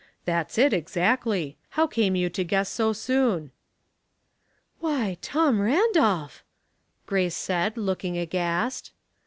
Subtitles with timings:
[0.25, 1.57] "That's it, exactly.
[1.77, 3.41] How came you to guess BO soon?
[4.79, 6.43] ""•Why, Tom Randolph!"
[7.05, 8.93] Grace said, looking aghast.